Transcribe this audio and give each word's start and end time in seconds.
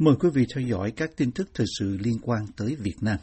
Mời 0.00 0.14
quý 0.20 0.28
vị 0.34 0.44
theo 0.54 0.64
dõi 0.68 0.92
các 0.96 1.10
tin 1.16 1.30
tức 1.30 1.48
thời 1.54 1.66
sự 1.78 1.96
liên 2.04 2.16
quan 2.22 2.42
tới 2.56 2.76
Việt 2.82 2.96
Nam. 3.00 3.16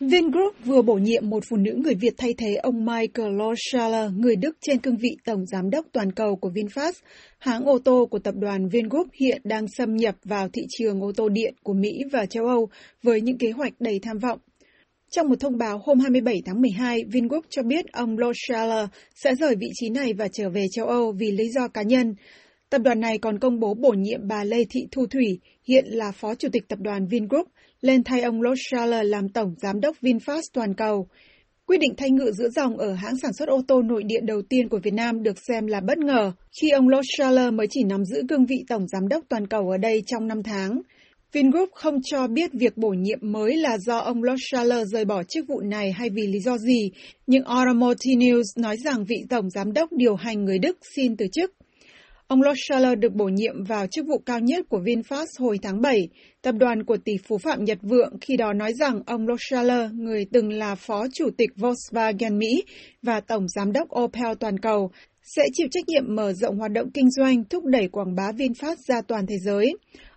Vingroup 0.00 0.54
vừa 0.64 0.82
bổ 0.82 0.94
nhiệm 0.94 1.30
một 1.30 1.44
phụ 1.50 1.56
nữ 1.56 1.72
người 1.84 1.94
Việt 1.94 2.14
thay 2.16 2.34
thế 2.38 2.54
ông 2.54 2.84
Michael 2.84 3.32
Loschler, 3.36 4.12
người 4.16 4.36
Đức 4.36 4.56
trên 4.60 4.78
cương 4.78 4.96
vị 4.96 5.16
Tổng 5.24 5.46
Giám 5.46 5.70
đốc 5.70 5.86
toàn 5.92 6.12
cầu 6.12 6.36
của 6.36 6.50
VinFast. 6.50 6.92
Hãng 7.38 7.64
ô 7.64 7.78
tô 7.78 8.06
của 8.10 8.18
tập 8.18 8.34
đoàn 8.38 8.68
Vingroup 8.68 9.06
hiện 9.20 9.42
đang 9.44 9.66
xâm 9.68 9.96
nhập 9.96 10.14
vào 10.24 10.48
thị 10.48 10.62
trường 10.78 11.00
ô 11.00 11.12
tô 11.16 11.28
điện 11.28 11.54
của 11.62 11.74
Mỹ 11.74 11.92
và 12.12 12.26
châu 12.26 12.46
Âu 12.46 12.68
với 13.02 13.20
những 13.20 13.38
kế 13.38 13.50
hoạch 13.50 13.72
đầy 13.80 13.98
tham 14.02 14.18
vọng. 14.18 14.38
Trong 15.10 15.28
một 15.28 15.40
thông 15.40 15.58
báo 15.58 15.80
hôm 15.84 16.00
27 16.00 16.34
tháng 16.44 16.60
12, 16.60 17.04
Vingroup 17.12 17.44
cho 17.50 17.62
biết 17.62 17.84
ông 17.92 18.18
Loschler 18.18 18.88
sẽ 19.14 19.34
rời 19.34 19.54
vị 19.54 19.68
trí 19.74 19.88
này 19.88 20.12
và 20.12 20.28
trở 20.32 20.50
về 20.50 20.66
châu 20.72 20.86
Âu 20.86 21.12
vì 21.12 21.30
lý 21.30 21.48
do 21.48 21.68
cá 21.68 21.82
nhân. 21.82 22.14
Tập 22.70 22.80
đoàn 22.84 23.00
này 23.00 23.18
còn 23.18 23.38
công 23.38 23.60
bố 23.60 23.74
bổ 23.74 23.90
nhiệm 23.90 24.28
bà 24.28 24.44
Lê 24.44 24.64
Thị 24.70 24.80
Thu 24.92 25.06
Thủy, 25.06 25.38
hiện 25.68 25.84
là 25.88 26.12
Phó 26.12 26.34
Chủ 26.34 26.48
tịch 26.52 26.68
Tập 26.68 26.78
đoàn 26.82 27.06
Vingroup, 27.06 27.48
lên 27.80 28.04
thay 28.04 28.22
ông 28.22 28.42
Loschler 28.42 29.06
làm 29.06 29.28
Tổng 29.28 29.54
Giám 29.62 29.80
đốc 29.80 29.96
VinFast 30.02 30.42
toàn 30.52 30.74
cầu. 30.74 31.08
Quyết 31.66 31.78
định 31.80 31.94
thay 31.96 32.10
ngự 32.10 32.30
giữa 32.38 32.48
dòng 32.56 32.76
ở 32.76 32.94
hãng 32.94 33.16
sản 33.22 33.32
xuất 33.38 33.48
ô 33.48 33.62
tô 33.68 33.82
nội 33.82 34.02
địa 34.02 34.20
đầu 34.20 34.42
tiên 34.48 34.68
của 34.68 34.78
Việt 34.82 34.94
Nam 34.94 35.22
được 35.22 35.36
xem 35.48 35.66
là 35.66 35.80
bất 35.80 35.98
ngờ, 35.98 36.32
khi 36.60 36.70
ông 36.70 36.88
Loschler 36.88 37.52
mới 37.52 37.66
chỉ 37.70 37.84
nắm 37.84 38.04
giữ 38.04 38.22
cương 38.28 38.46
vị 38.46 38.64
Tổng 38.68 38.88
Giám 38.88 39.08
đốc 39.08 39.24
toàn 39.28 39.46
cầu 39.46 39.70
ở 39.70 39.78
đây 39.78 40.02
trong 40.06 40.26
5 40.26 40.42
tháng. 40.42 40.82
Vingroup 41.32 41.68
không 41.72 41.98
cho 42.04 42.26
biết 42.26 42.50
việc 42.52 42.76
bổ 42.76 42.88
nhiệm 42.88 43.18
mới 43.22 43.56
là 43.56 43.78
do 43.78 43.98
ông 43.98 44.22
Loschler 44.22 44.88
rời 44.92 45.04
bỏ 45.04 45.22
chức 45.22 45.44
vụ 45.48 45.60
này 45.60 45.92
hay 45.92 46.10
vì 46.10 46.26
lý 46.26 46.40
do 46.40 46.58
gì, 46.58 46.90
nhưng 47.26 47.44
Automotive 47.44 48.14
News 48.14 48.62
nói 48.62 48.76
rằng 48.84 49.04
vị 49.04 49.16
Tổng 49.28 49.50
Giám 49.50 49.72
đốc 49.72 49.92
điều 49.92 50.14
hành 50.14 50.44
người 50.44 50.58
Đức 50.58 50.78
xin 50.96 51.16
từ 51.16 51.26
chức. 51.32 51.52
Ông 52.28 52.42
Loschler 52.42 52.98
được 52.98 53.12
bổ 53.14 53.24
nhiệm 53.24 53.64
vào 53.64 53.86
chức 53.86 54.06
vụ 54.08 54.18
cao 54.26 54.40
nhất 54.40 54.66
của 54.68 54.78
VinFast 54.78 55.26
hồi 55.38 55.58
tháng 55.62 55.80
7. 55.80 56.08
Tập 56.42 56.54
đoàn 56.58 56.84
của 56.84 56.96
tỷ 57.04 57.12
phú 57.28 57.38
Phạm 57.38 57.64
Nhật 57.64 57.78
Vượng 57.82 58.12
khi 58.20 58.36
đó 58.36 58.52
nói 58.52 58.72
rằng 58.72 59.02
ông 59.06 59.28
Loschler, 59.28 59.92
người 59.92 60.26
từng 60.32 60.52
là 60.52 60.74
phó 60.74 61.06
chủ 61.14 61.30
tịch 61.36 61.50
Volkswagen 61.56 62.38
Mỹ 62.38 62.64
và 63.02 63.20
tổng 63.20 63.48
giám 63.48 63.72
đốc 63.72 63.88
Opel 64.00 64.32
toàn 64.40 64.58
cầu, 64.58 64.90
sẽ 65.22 65.42
chịu 65.52 65.66
trách 65.70 65.84
nhiệm 65.86 66.14
mở 66.14 66.32
rộng 66.32 66.58
hoạt 66.58 66.72
động 66.72 66.90
kinh 66.94 67.10
doanh, 67.10 67.44
thúc 67.44 67.64
đẩy 67.64 67.88
quảng 67.88 68.14
bá 68.14 68.32
VinFast 68.32 68.76
ra 68.88 69.00
toàn 69.08 69.26
thế 69.26 69.36
giới. 69.44 69.72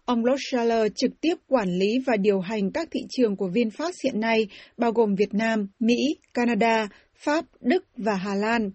Ông 0.05 0.25
Loschler 0.25 0.91
trực 0.95 1.11
tiếp 1.21 1.35
quản 1.47 1.69
lý 1.69 1.99
và 2.05 2.17
điều 2.17 2.39
hành 2.39 2.71
các 2.71 2.87
thị 2.91 2.99
trường 3.09 3.35
của 3.35 3.49
VinFast 3.49 3.93
hiện 4.03 4.19
nay, 4.19 4.47
bao 4.77 4.91
gồm 4.91 5.15
Việt 5.15 5.33
Nam, 5.33 5.67
Mỹ, 5.79 6.17
Canada, 6.33 6.87
Pháp, 7.15 7.45
Đức 7.61 7.85
và 7.97 8.15
Hà 8.15 8.35
Lan. 8.35 8.71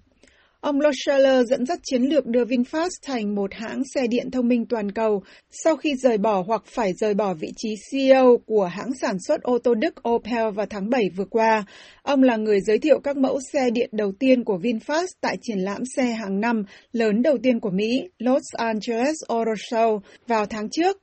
Ông 0.63 0.81
Loscheller 0.81 1.49
dẫn 1.49 1.67
dắt 1.67 1.79
chiến 1.83 2.03
lược 2.03 2.27
đưa 2.27 2.45
VinFast 2.45 2.91
thành 3.03 3.35
một 3.35 3.55
hãng 3.55 3.83
xe 3.95 4.07
điện 4.07 4.31
thông 4.31 4.49
minh 4.49 4.67
toàn 4.69 4.93
cầu 4.93 5.23
sau 5.51 5.77
khi 5.77 5.95
rời 6.03 6.19
bỏ 6.19 6.45
hoặc 6.47 6.63
phải 6.67 6.93
rời 6.93 7.15
bỏ 7.15 7.35
vị 7.35 7.49
trí 7.57 7.69
CEO 7.91 8.37
của 8.47 8.65
hãng 8.65 8.91
sản 9.01 9.17
xuất 9.27 9.43
ô 9.43 9.59
tô 9.59 9.75
Đức 9.75 10.09
Opel 10.09 10.51
vào 10.55 10.67
tháng 10.71 10.91
7 10.91 11.03
vừa 11.17 11.25
qua. 11.25 11.65
Ông 12.03 12.23
là 12.23 12.37
người 12.37 12.61
giới 12.61 12.79
thiệu 12.79 13.01
các 13.05 13.17
mẫu 13.17 13.39
xe 13.53 13.71
điện 13.71 13.91
đầu 13.93 14.13
tiên 14.19 14.45
của 14.45 14.59
VinFast 14.63 15.07
tại 15.21 15.37
triển 15.43 15.59
lãm 15.59 15.83
xe 15.97 16.05
hàng 16.05 16.41
năm 16.41 16.63
lớn 16.93 17.23
đầu 17.23 17.39
tiên 17.43 17.61
của 17.61 17.71
Mỹ, 17.71 18.09
Los 18.19 18.43
Angeles 18.53 19.17
Auto 19.29 19.53
Show, 19.71 20.01
vào 20.27 20.47
tháng 20.47 20.69
trước. 20.71 21.02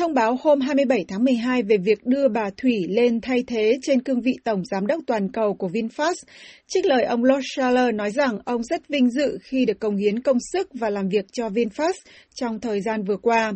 Thông 0.00 0.14
báo 0.14 0.36
hôm 0.42 0.60
27 0.60 1.04
tháng 1.08 1.24
12 1.24 1.62
về 1.62 1.76
việc 1.76 2.06
đưa 2.06 2.28
bà 2.28 2.50
Thủy 2.56 2.86
lên 2.88 3.20
thay 3.20 3.44
thế 3.46 3.78
trên 3.82 4.02
cương 4.02 4.20
vị 4.20 4.32
Tổng 4.44 4.62
Giám 4.64 4.86
đốc 4.86 5.00
toàn 5.06 5.32
cầu 5.32 5.54
của 5.54 5.68
VinFast, 5.68 6.14
trích 6.66 6.86
lời 6.86 7.04
ông 7.04 7.24
Loschler 7.24 7.94
nói 7.94 8.10
rằng 8.10 8.38
ông 8.44 8.62
rất 8.62 8.88
vinh 8.88 9.10
dự 9.10 9.38
khi 9.42 9.64
được 9.66 9.80
công 9.80 9.96
hiến 9.96 10.22
công 10.22 10.36
sức 10.52 10.68
và 10.74 10.90
làm 10.90 11.08
việc 11.08 11.24
cho 11.32 11.48
VinFast 11.48 11.92
trong 12.34 12.60
thời 12.60 12.80
gian 12.80 13.02
vừa 13.04 13.16
qua. 13.16 13.52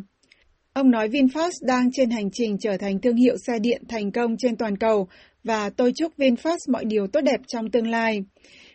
Ông 0.72 0.90
nói 0.90 1.08
VinFast 1.08 1.50
đang 1.62 1.90
trên 1.92 2.10
hành 2.10 2.30
trình 2.32 2.56
trở 2.60 2.76
thành 2.76 3.00
thương 3.00 3.16
hiệu 3.16 3.36
xe 3.46 3.58
điện 3.58 3.82
thành 3.88 4.12
công 4.12 4.36
trên 4.38 4.56
toàn 4.56 4.76
cầu 4.76 5.08
và 5.44 5.70
tôi 5.70 5.92
chúc 5.96 6.12
VinFast 6.18 6.58
mọi 6.72 6.84
điều 6.84 7.06
tốt 7.06 7.20
đẹp 7.20 7.40
trong 7.46 7.70
tương 7.70 7.86
lai. 7.86 8.20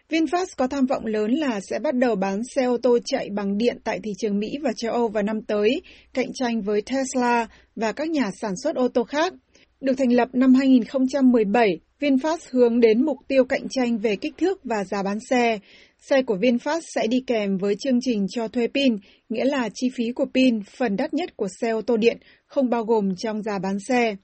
VinFast 0.10 0.46
có 0.58 0.68
tham 0.68 0.86
vọng 0.86 1.06
lớn 1.06 1.32
là 1.32 1.60
sẽ 1.62 1.80
bắt 1.80 1.96
đầu 1.96 2.16
bán 2.16 2.42
xe 2.56 2.64
ô 2.64 2.78
tô 2.78 2.98
chạy 3.06 3.30
bằng 3.30 3.58
điện 3.58 3.78
tại 3.84 4.00
thị 4.04 4.12
trường 4.18 4.40
Mỹ 4.40 4.48
và 4.62 4.72
châu 4.76 4.94
Âu 4.94 5.08
vào 5.08 5.24
năm 5.24 5.42
tới, 5.42 5.82
cạnh 6.14 6.34
tranh 6.34 6.62
với 6.62 6.82
Tesla 6.82 7.48
và 7.76 7.92
các 7.92 8.10
nhà 8.10 8.32
sản 8.42 8.54
xuất 8.64 8.76
ô 8.76 8.88
tô 8.88 9.04
khác. 9.04 9.34
Được 9.82 9.94
thành 9.98 10.14
lập 10.14 10.30
năm 10.34 10.54
2017, 10.54 11.80
VinFast 12.00 12.38
hướng 12.52 12.80
đến 12.80 13.06
mục 13.06 13.18
tiêu 13.28 13.46
cạnh 13.46 13.68
tranh 13.70 13.98
về 13.98 14.16
kích 14.16 14.34
thước 14.38 14.60
và 14.64 14.84
giá 14.84 15.04
bán 15.04 15.18
xe. 15.30 15.60
Xe 16.00 16.22
của 16.22 16.38
VinFast 16.38 16.82
sẽ 16.96 17.08
đi 17.08 17.24
kèm 17.28 17.58
với 17.58 17.76
chương 17.80 18.00
trình 18.02 18.26
cho 18.30 18.48
thuê 18.48 18.68
pin, 18.68 18.96
nghĩa 19.30 19.46
là 19.46 19.70
chi 19.74 19.90
phí 19.96 20.12
của 20.12 20.26
pin, 20.34 20.60
phần 20.78 20.96
đắt 20.96 21.14
nhất 21.14 21.38
của 21.38 21.48
xe 21.62 21.70
ô 21.70 21.82
tô 21.82 21.98
điện, 21.98 22.18
không 22.46 22.70
bao 22.70 22.84
gồm 22.84 23.16
trong 23.18 23.44
giá 23.44 23.60
bán 23.64 23.80
xe. 23.88 24.16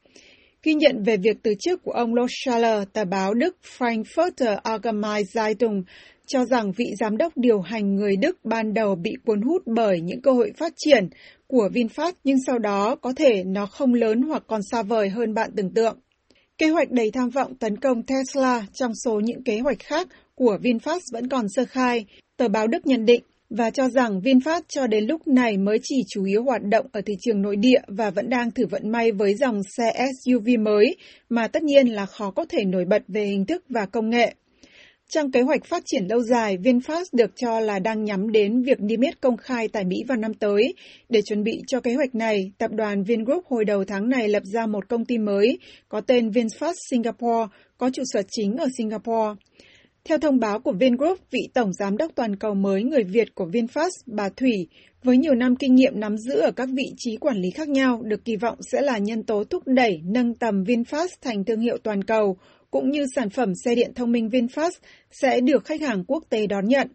Ghi 0.66 0.74
nhận 0.74 1.04
về 1.04 1.18
việc 1.18 1.38
từ 1.44 1.54
chức 1.60 1.84
của 1.84 1.92
ông 1.92 2.16
Loschler, 2.16 2.84
tờ 2.94 3.06
báo 3.06 3.34
Đức 3.34 3.58
Frankfurter 3.78 4.58
Allgemeine 4.64 5.24
Zeitung 5.34 5.84
cho 6.26 6.46
rằng 6.46 6.72
vị 6.78 6.86
giám 7.00 7.18
đốc 7.18 7.38
điều 7.38 7.62
hành 7.62 7.96
người 7.96 8.16
Đức 8.16 8.46
ban 8.46 8.74
đầu 8.74 8.96
bị 8.96 9.12
cuốn 9.26 9.42
hút 9.42 9.62
bởi 9.66 10.02
những 10.02 10.22
cơ 10.22 10.32
hội 10.32 10.52
phát 10.58 10.74
triển 10.78 11.10
của 11.48 11.70
VinFast 11.74 12.12
nhưng 12.24 12.38
sau 12.48 12.60
đó 12.60 12.96
có 12.96 13.14
thể 13.16 13.44
nó 13.44 13.66
không 13.66 13.94
lớn 13.94 14.22
hoặc 14.22 14.44
còn 14.48 14.62
xa 14.72 14.84
vời 14.84 15.10
hơn 15.10 15.34
bạn 15.34 15.52
tưởng 15.58 15.74
tượng. 15.74 16.00
Kế 16.58 16.70
hoạch 16.70 16.92
đầy 16.92 17.12
tham 17.12 17.30
vọng 17.30 17.56
tấn 17.56 17.78
công 17.78 18.04
Tesla 18.04 18.66
trong 18.74 18.92
số 19.06 19.20
những 19.20 19.44
kế 19.44 19.60
hoạch 19.60 19.80
khác 19.80 20.08
của 20.36 20.58
VinFast 20.62 21.00
vẫn 21.14 21.30
còn 21.30 21.46
sơ 21.50 21.66
khai, 21.66 22.06
tờ 22.38 22.48
báo 22.48 22.68
Đức 22.68 22.86
nhận 22.86 23.06
định 23.06 23.24
và 23.50 23.70
cho 23.70 23.90
rằng 23.90 24.20
VinFast 24.20 24.62
cho 24.68 24.88
đến 24.88 25.06
lúc 25.06 25.28
này 25.28 25.58
mới 25.58 25.78
chỉ 25.84 25.96
chủ 26.10 26.26
yếu 26.26 26.44
hoạt 26.44 26.62
động 26.64 26.86
ở 26.92 27.02
thị 27.02 27.14
trường 27.22 27.42
nội 27.42 27.56
địa 27.56 27.82
và 27.88 28.10
vẫn 28.10 28.30
đang 28.30 28.52
thử 28.52 28.66
vận 28.66 28.92
may 28.92 29.12
với 29.12 29.36
dòng 29.36 29.62
xe 29.78 30.08
SUV 30.24 30.48
mới 30.60 30.96
mà 31.30 31.48
tất 31.48 31.64
nhiên 31.64 31.88
là 31.88 32.06
khó 32.06 32.32
có 32.32 32.46
thể 32.50 32.66
nổi 32.66 32.86
bật 32.86 33.02
về 33.08 33.26
hình 33.26 33.46
thức 33.46 33.64
và 33.70 33.86
công 33.86 34.10
nghệ. 34.10 34.36
Trong 35.10 35.32
kế 35.32 35.42
hoạch 35.42 35.66
phát 35.66 35.84
triển 35.86 36.08
lâu 36.10 36.22
dài, 36.22 36.58
VinFast 36.58 37.06
được 37.12 37.32
cho 37.36 37.60
là 37.60 37.80
đang 37.80 38.04
nhắm 38.04 38.32
đến 38.32 38.62
việc 38.62 38.82
niêm 38.82 39.02
yết 39.02 39.22
công 39.22 39.38
khai 39.38 39.68
tại 39.68 39.84
Mỹ 39.84 39.96
vào 40.08 40.18
năm 40.18 40.34
tới. 40.34 40.74
Để 41.10 41.22
chuẩn 41.22 41.44
bị 41.44 41.62
cho 41.68 41.80
kế 41.80 41.94
hoạch 41.94 42.16
này, 42.16 42.52
tập 42.58 42.72
đoàn 42.72 43.04
Vingroup 43.04 43.46
hồi 43.46 43.66
đầu 43.66 43.86
tháng 43.86 44.10
này 44.10 44.30
lập 44.30 44.44
ra 44.54 44.66
một 44.66 44.90
công 44.90 45.06
ty 45.06 45.18
mới 45.18 45.60
có 45.90 46.02
tên 46.02 46.30
VinFast 46.30 46.74
Singapore, 46.90 47.48
có 47.78 47.90
trụ 47.94 48.04
sở 48.06 48.22
chính 48.32 48.56
ở 48.58 48.68
Singapore. 48.78 49.34
Theo 50.10 50.18
thông 50.18 50.40
báo 50.40 50.60
của 50.60 50.72
Vingroup, 50.72 51.20
vị 51.32 51.40
tổng 51.54 51.74
giám 51.74 51.98
đốc 51.98 52.12
toàn 52.16 52.36
cầu 52.36 52.54
mới 52.54 52.84
người 52.84 53.04
Việt 53.04 53.36
của 53.36 53.46
VinFast, 53.46 53.90
bà 54.06 54.30
Thủy, 54.30 54.68
với 55.04 55.18
nhiều 55.18 55.36
năm 55.36 55.56
kinh 55.56 55.76
nghiệm 55.76 56.00
nắm 56.00 56.18
giữ 56.18 56.40
ở 56.40 56.52
các 56.52 56.70
vị 56.74 56.92
trí 56.98 57.18
quản 57.18 57.38
lý 57.38 57.52
khác 57.52 57.70
nhau, 57.70 58.02
được 58.04 58.26
kỳ 58.26 58.36
vọng 58.36 58.58
sẽ 58.72 58.82
là 58.82 58.98
nhân 58.98 59.24
tố 59.24 59.44
thúc 59.44 59.64
đẩy 59.66 60.02
nâng 60.06 60.36
tầm 60.36 60.64
VinFast 60.64 61.08
thành 61.22 61.46
thương 61.46 61.60
hiệu 61.60 61.78
toàn 61.84 62.04
cầu, 62.04 62.38
cũng 62.72 62.92
như 62.92 63.06
sản 63.16 63.30
phẩm 63.30 63.54
xe 63.66 63.76
điện 63.76 63.94
thông 63.96 64.12
minh 64.12 64.30
VinFast 64.30 64.72
sẽ 65.12 65.40
được 65.42 65.66
khách 65.66 65.82
hàng 65.82 66.04
quốc 66.08 66.24
tế 66.30 66.48
đón 66.48 66.68
nhận. 66.68 66.88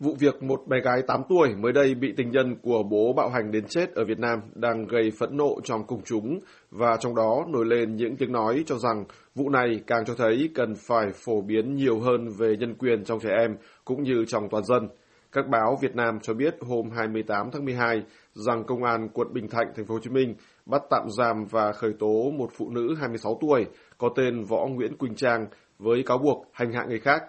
Vụ 0.00 0.14
việc 0.18 0.42
một 0.42 0.66
bé 0.66 0.80
gái 0.80 1.02
8 1.06 1.22
tuổi 1.28 1.54
mới 1.54 1.72
đây 1.72 1.94
bị 1.94 2.12
tình 2.16 2.30
nhân 2.30 2.56
của 2.62 2.82
bố 2.82 3.12
bạo 3.12 3.28
hành 3.28 3.50
đến 3.50 3.64
chết 3.68 3.94
ở 3.94 4.04
Việt 4.04 4.18
Nam 4.18 4.40
đang 4.54 4.86
gây 4.86 5.10
phẫn 5.18 5.36
nộ 5.36 5.60
trong 5.64 5.86
công 5.86 6.02
chúng 6.04 6.40
và 6.70 6.96
trong 6.96 7.14
đó 7.14 7.44
nổi 7.48 7.66
lên 7.66 7.96
những 7.96 8.16
tiếng 8.16 8.32
nói 8.32 8.62
cho 8.66 8.78
rằng 8.78 9.04
vụ 9.34 9.50
này 9.50 9.80
càng 9.86 10.04
cho 10.06 10.14
thấy 10.14 10.50
cần 10.54 10.74
phải 10.74 11.06
phổ 11.14 11.40
biến 11.40 11.74
nhiều 11.74 12.00
hơn 12.00 12.28
về 12.38 12.56
nhân 12.56 12.74
quyền 12.74 13.04
trong 13.04 13.20
trẻ 13.20 13.30
em 13.38 13.56
cũng 13.84 14.02
như 14.02 14.24
trong 14.28 14.48
toàn 14.50 14.64
dân. 14.64 14.88
Các 15.32 15.48
báo 15.48 15.78
Việt 15.82 15.96
Nam 15.96 16.18
cho 16.22 16.34
biết 16.34 16.54
hôm 16.60 16.90
28 16.96 17.50
tháng 17.52 17.64
12 17.64 18.02
rằng 18.32 18.64
công 18.64 18.84
an 18.84 19.08
quận 19.08 19.32
Bình 19.32 19.48
Thạnh, 19.48 19.66
thành 19.76 19.86
phố 19.86 19.94
Hồ 19.94 20.00
Chí 20.00 20.10
Minh 20.10 20.34
bắt 20.66 20.82
tạm 20.90 21.06
giam 21.18 21.44
và 21.50 21.72
khởi 21.72 21.92
tố 21.98 22.30
một 22.38 22.50
phụ 22.56 22.70
nữ 22.70 22.94
26 23.00 23.38
tuổi 23.40 23.66
có 23.98 24.08
tên 24.16 24.44
Võ 24.44 24.66
Nguyễn 24.66 24.96
Quỳnh 24.96 25.14
Trang 25.14 25.46
với 25.78 26.02
cáo 26.06 26.18
buộc 26.18 26.46
hành 26.52 26.72
hạ 26.72 26.84
người 26.88 27.00
khác 27.00 27.22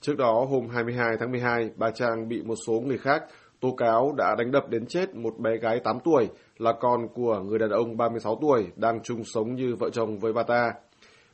Trước 0.00 0.16
đó, 0.16 0.46
hôm 0.50 0.68
22 0.68 1.16
tháng 1.20 1.30
12, 1.30 1.70
bà 1.76 1.90
Trang 1.90 2.28
bị 2.28 2.42
một 2.42 2.54
số 2.66 2.72
người 2.72 2.98
khác 2.98 3.22
tố 3.60 3.74
cáo 3.76 4.14
đã 4.16 4.34
đánh 4.38 4.50
đập 4.50 4.68
đến 4.68 4.86
chết 4.86 5.14
một 5.14 5.38
bé 5.38 5.56
gái 5.56 5.80
8 5.84 5.98
tuổi 6.04 6.28
là 6.58 6.72
con 6.80 7.08
của 7.14 7.40
người 7.40 7.58
đàn 7.58 7.70
ông 7.70 7.96
36 7.96 8.38
tuổi 8.40 8.66
đang 8.76 9.00
chung 9.02 9.24
sống 9.24 9.54
như 9.54 9.74
vợ 9.78 9.90
chồng 9.90 10.18
với 10.18 10.32
bà 10.32 10.42
ta. 10.42 10.72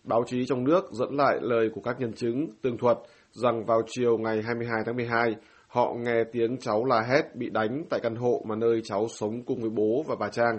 Báo 0.04 0.24
chí 0.26 0.46
trong 0.46 0.64
nước 0.64 0.92
dẫn 0.92 1.16
lại 1.16 1.38
lời 1.40 1.70
của 1.74 1.80
các 1.80 2.00
nhân 2.00 2.12
chứng 2.12 2.46
tường 2.62 2.78
thuật 2.78 2.98
rằng 3.32 3.64
vào 3.64 3.82
chiều 3.86 4.18
ngày 4.18 4.42
22 4.42 4.82
tháng 4.86 4.96
12, 4.96 5.34
họ 5.66 5.94
nghe 5.94 6.24
tiếng 6.32 6.56
cháu 6.58 6.84
la 6.84 7.00
hét 7.00 7.36
bị 7.36 7.50
đánh 7.50 7.84
tại 7.90 8.00
căn 8.02 8.14
hộ 8.14 8.42
mà 8.48 8.56
nơi 8.56 8.80
cháu 8.84 9.06
sống 9.08 9.42
cùng 9.46 9.60
với 9.60 9.70
bố 9.70 10.04
và 10.08 10.16
bà 10.20 10.28
Trang. 10.28 10.58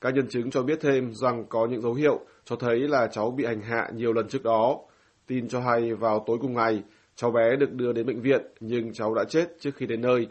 Các 0.00 0.14
nhân 0.14 0.28
chứng 0.28 0.50
cho 0.50 0.62
biết 0.62 0.78
thêm 0.80 1.12
rằng 1.14 1.44
có 1.48 1.66
những 1.70 1.80
dấu 1.80 1.94
hiệu 1.94 2.20
cho 2.44 2.56
thấy 2.56 2.78
là 2.78 3.08
cháu 3.12 3.30
bị 3.30 3.44
hành 3.44 3.60
hạ 3.60 3.88
nhiều 3.94 4.12
lần 4.12 4.28
trước 4.28 4.42
đó. 4.44 4.78
Tin 5.26 5.48
cho 5.48 5.60
hay 5.60 5.94
vào 5.94 6.24
tối 6.26 6.38
cùng 6.40 6.54
ngày, 6.54 6.82
Cháu 7.20 7.30
bé 7.30 7.56
được 7.56 7.72
đưa 7.72 7.92
đến 7.92 8.06
bệnh 8.06 8.20
viện 8.20 8.42
nhưng 8.60 8.92
cháu 8.92 9.14
đã 9.14 9.24
chết 9.24 9.46
trước 9.58 9.70
khi 9.76 9.86
đến 9.86 10.00
nơi. 10.00 10.26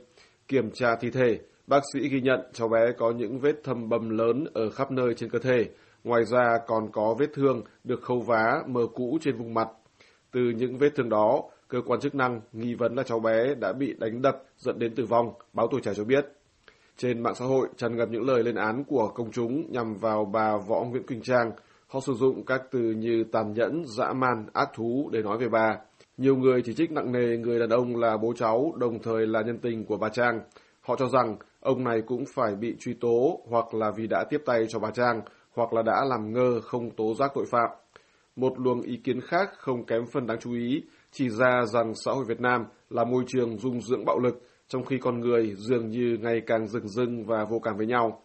Kiểm 0.47 0.71
tra 0.73 0.95
thi 0.95 1.09
thể, 1.11 1.39
bác 1.67 1.79
sĩ 1.93 2.09
ghi 2.09 2.21
nhận 2.21 2.39
cháu 2.53 2.67
bé 2.67 2.91
có 2.97 3.11
những 3.11 3.39
vết 3.39 3.63
thâm 3.63 3.89
bầm 3.89 4.09
lớn 4.09 4.45
ở 4.53 4.69
khắp 4.69 4.91
nơi 4.91 5.13
trên 5.13 5.29
cơ 5.29 5.39
thể. 5.39 5.69
Ngoài 6.03 6.25
ra 6.25 6.57
còn 6.67 6.91
có 6.91 7.15
vết 7.19 7.29
thương 7.33 7.61
được 7.83 8.01
khâu 8.01 8.21
vá 8.21 8.63
mờ 8.67 8.81
cũ 8.95 9.17
trên 9.21 9.37
vùng 9.37 9.53
mặt. 9.53 9.67
Từ 10.31 10.41
những 10.41 10.77
vết 10.77 10.89
thương 10.95 11.09
đó, 11.09 11.43
cơ 11.67 11.81
quan 11.85 11.99
chức 11.99 12.15
năng 12.15 12.41
nghi 12.51 12.75
vấn 12.75 12.95
là 12.95 13.03
cháu 13.03 13.19
bé 13.19 13.55
đã 13.55 13.73
bị 13.73 13.95
đánh 13.99 14.21
đập 14.21 14.43
dẫn 14.57 14.79
đến 14.79 14.95
tử 14.95 15.05
vong, 15.05 15.33
báo 15.53 15.67
tuổi 15.71 15.81
trẻ 15.81 15.93
cho 15.95 16.03
biết. 16.03 16.25
Trên 16.97 17.23
mạng 17.23 17.35
xã 17.35 17.45
hội 17.45 17.67
tràn 17.77 17.97
ngập 17.97 18.09
những 18.09 18.27
lời 18.27 18.43
lên 18.43 18.55
án 18.55 18.83
của 18.83 19.07
công 19.15 19.31
chúng 19.31 19.71
nhằm 19.71 19.95
vào 19.95 20.25
bà 20.25 20.57
Võ 20.57 20.83
Nguyễn 20.83 21.07
Quỳnh 21.07 21.21
Trang. 21.21 21.51
Họ 21.87 21.99
sử 21.99 22.13
dụng 22.13 22.45
các 22.45 22.61
từ 22.71 22.79
như 22.79 23.23
tàn 23.31 23.53
nhẫn, 23.53 23.83
dã 23.97 24.13
man, 24.13 24.45
ác 24.53 24.69
thú 24.75 25.09
để 25.13 25.21
nói 25.21 25.37
về 25.37 25.49
bà. 25.49 25.77
Nhiều 26.19 26.35
người 26.35 26.61
chỉ 26.61 26.73
trích 26.73 26.91
nặng 26.91 27.11
nề 27.11 27.37
người 27.37 27.59
đàn 27.59 27.69
ông 27.69 27.95
là 27.95 28.17
bố 28.17 28.33
cháu, 28.33 28.73
đồng 28.77 28.99
thời 28.99 29.27
là 29.27 29.41
nhân 29.41 29.57
tình 29.57 29.85
của 29.85 29.97
bà 29.97 30.09
Trang. 30.09 30.39
Họ 30.81 30.95
cho 30.95 31.07
rằng 31.07 31.37
ông 31.59 31.83
này 31.83 32.01
cũng 32.07 32.23
phải 32.35 32.55
bị 32.55 32.75
truy 32.79 32.93
tố 32.93 33.39
hoặc 33.49 33.73
là 33.73 33.91
vì 33.97 34.07
đã 34.07 34.23
tiếp 34.29 34.41
tay 34.45 34.65
cho 34.69 34.79
bà 34.79 34.91
Trang, 34.91 35.21
hoặc 35.55 35.73
là 35.73 35.81
đã 35.81 36.05
làm 36.09 36.33
ngơ 36.33 36.61
không 36.61 36.91
tố 36.91 37.13
giác 37.13 37.31
tội 37.35 37.45
phạm. 37.51 37.69
Một 38.35 38.53
luồng 38.59 38.81
ý 38.81 38.97
kiến 39.03 39.21
khác 39.21 39.49
không 39.57 39.85
kém 39.85 40.01
phần 40.13 40.27
đáng 40.27 40.39
chú 40.39 40.53
ý, 40.53 40.83
chỉ 41.11 41.29
ra 41.29 41.65
rằng 41.65 41.93
xã 42.05 42.11
hội 42.11 42.25
Việt 42.27 42.41
Nam 42.41 42.65
là 42.89 43.03
môi 43.03 43.23
trường 43.27 43.57
dung 43.57 43.81
dưỡng 43.81 44.05
bạo 44.05 44.19
lực, 44.19 44.41
trong 44.67 44.85
khi 44.85 44.97
con 44.97 45.19
người 45.19 45.53
dường 45.55 45.89
như 45.89 46.17
ngày 46.21 46.41
càng 46.45 46.67
rừng 46.67 46.87
rưng 46.87 47.25
và 47.25 47.45
vô 47.49 47.59
cảm 47.59 47.77
với 47.77 47.85
nhau. 47.85 48.21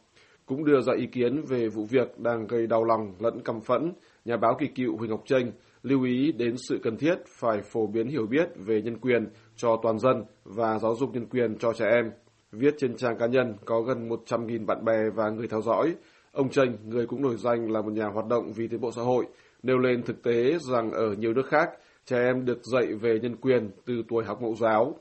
Cũng 0.46 0.64
đưa 0.64 0.80
ra 0.80 0.92
ý 0.98 1.06
kiến 1.06 1.44
về 1.48 1.68
vụ 1.68 1.86
việc 1.90 2.18
đang 2.18 2.46
gây 2.46 2.66
đau 2.66 2.84
lòng 2.84 3.14
lẫn 3.18 3.40
căm 3.44 3.60
phẫn, 3.60 3.92
nhà 4.24 4.36
báo 4.36 4.56
kỳ 4.60 4.66
cựu 4.66 4.96
Huỳnh 4.96 5.10
Ngọc 5.10 5.22
Tranh 5.26 5.52
lưu 5.84 6.02
ý 6.04 6.32
đến 6.32 6.56
sự 6.56 6.78
cần 6.82 6.96
thiết 6.96 7.14
phải 7.26 7.62
phổ 7.62 7.86
biến 7.86 8.08
hiểu 8.08 8.26
biết 8.26 8.48
về 8.56 8.82
nhân 8.82 8.98
quyền 8.98 9.28
cho 9.56 9.76
toàn 9.82 9.98
dân 9.98 10.24
và 10.44 10.78
giáo 10.78 10.94
dục 10.96 11.10
nhân 11.14 11.26
quyền 11.26 11.58
cho 11.58 11.72
trẻ 11.72 11.86
em. 11.90 12.10
Viết 12.52 12.74
trên 12.78 12.96
trang 12.96 13.18
cá 13.18 13.26
nhân 13.26 13.54
có 13.64 13.80
gần 13.80 14.08
100.000 14.08 14.66
bạn 14.66 14.84
bè 14.84 15.10
và 15.14 15.30
người 15.30 15.48
theo 15.48 15.62
dõi. 15.62 15.94
Ông 16.32 16.50
Tranh, 16.50 16.76
người 16.84 17.06
cũng 17.06 17.22
nổi 17.22 17.36
danh 17.36 17.70
là 17.70 17.82
một 17.82 17.92
nhà 17.92 18.06
hoạt 18.06 18.26
động 18.26 18.52
vì 18.52 18.68
tiến 18.68 18.80
bộ 18.80 18.90
xã 18.92 19.02
hội, 19.02 19.26
nêu 19.62 19.78
lên 19.78 20.02
thực 20.02 20.22
tế 20.22 20.58
rằng 20.58 20.90
ở 20.90 21.12
nhiều 21.18 21.34
nước 21.34 21.46
khác, 21.46 21.70
trẻ 22.04 22.18
em 22.18 22.44
được 22.44 22.58
dạy 22.72 22.86
về 22.94 23.18
nhân 23.22 23.36
quyền 23.36 23.70
từ 23.86 23.94
tuổi 24.08 24.24
học 24.24 24.42
mẫu 24.42 24.54
giáo. 24.54 24.94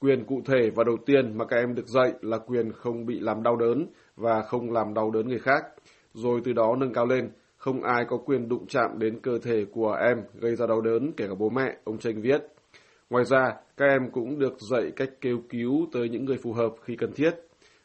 Quyền 0.00 0.24
cụ 0.24 0.40
thể 0.46 0.70
và 0.74 0.84
đầu 0.84 0.96
tiên 1.06 1.38
mà 1.38 1.44
các 1.44 1.56
em 1.56 1.74
được 1.74 1.86
dạy 1.86 2.12
là 2.20 2.38
quyền 2.38 2.72
không 2.72 3.06
bị 3.06 3.20
làm 3.20 3.42
đau 3.42 3.56
đớn 3.56 3.86
và 4.16 4.42
không 4.42 4.72
làm 4.72 4.94
đau 4.94 5.10
đớn 5.10 5.28
người 5.28 5.38
khác, 5.38 5.64
rồi 6.14 6.40
từ 6.44 6.52
đó 6.52 6.76
nâng 6.78 6.92
cao 6.92 7.06
lên, 7.06 7.30
không 7.64 7.82
ai 7.82 8.04
có 8.08 8.16
quyền 8.16 8.48
đụng 8.48 8.66
chạm 8.66 8.98
đến 8.98 9.20
cơ 9.22 9.38
thể 9.42 9.64
của 9.72 9.92
em 9.92 10.18
gây 10.34 10.56
ra 10.56 10.66
đau 10.66 10.80
đớn 10.80 11.12
kể 11.16 11.26
cả 11.28 11.34
bố 11.38 11.50
mẹ, 11.50 11.76
ông 11.84 11.98
Tranh 11.98 12.20
viết. 12.22 12.42
Ngoài 13.10 13.24
ra, 13.24 13.54
các 13.76 13.86
em 13.86 14.10
cũng 14.12 14.38
được 14.38 14.54
dạy 14.70 14.90
cách 14.96 15.10
kêu 15.20 15.38
cứu 15.48 15.86
tới 15.92 16.08
những 16.08 16.24
người 16.24 16.36
phù 16.42 16.52
hợp 16.52 16.72
khi 16.82 16.96
cần 16.96 17.12
thiết. 17.12 17.30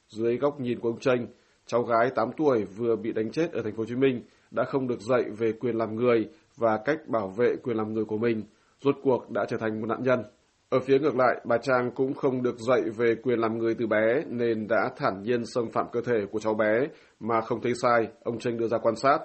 Dưới 0.09 0.37
góc 0.37 0.59
nhìn 0.59 0.79
của 0.79 0.89
ông 0.89 0.99
Tranh, 0.99 1.27
cháu 1.65 1.83
gái 1.83 2.09
8 2.15 2.29
tuổi 2.37 2.63
vừa 2.63 2.95
bị 2.95 3.13
đánh 3.13 3.31
chết 3.31 3.51
ở 3.51 3.61
thành 3.61 3.73
phố 3.73 3.77
Hồ 3.77 3.85
Chí 3.85 3.95
Minh 3.95 4.21
đã 4.51 4.63
không 4.63 4.87
được 4.87 5.01
dạy 5.01 5.23
về 5.37 5.51
quyền 5.51 5.75
làm 5.75 5.95
người 5.95 6.29
và 6.57 6.79
cách 6.85 7.07
bảo 7.07 7.27
vệ 7.37 7.55
quyền 7.63 7.77
làm 7.77 7.93
người 7.93 8.05
của 8.05 8.17
mình, 8.17 8.43
rốt 8.81 8.95
cuộc 9.03 9.31
đã 9.31 9.45
trở 9.49 9.57
thành 9.57 9.81
một 9.81 9.87
nạn 9.87 10.03
nhân. 10.03 10.23
Ở 10.69 10.79
phía 10.79 10.99
ngược 10.99 11.15
lại, 11.15 11.41
bà 11.45 11.57
Trang 11.57 11.91
cũng 11.95 12.13
không 12.13 12.43
được 12.43 12.55
dạy 12.59 12.81
về 12.97 13.15
quyền 13.23 13.39
làm 13.39 13.57
người 13.57 13.75
từ 13.79 13.87
bé 13.87 14.23
nên 14.27 14.67
đã 14.67 14.89
thản 14.97 15.21
nhiên 15.21 15.45
xâm 15.45 15.69
phạm 15.71 15.85
cơ 15.91 16.01
thể 16.01 16.25
của 16.31 16.39
cháu 16.39 16.53
bé 16.53 16.87
mà 17.19 17.41
không 17.41 17.61
thấy 17.61 17.73
sai, 17.81 18.07
ông 18.23 18.39
Tranh 18.39 18.57
đưa 18.57 18.67
ra 18.67 18.77
quan 18.77 18.95
sát. 18.95 19.19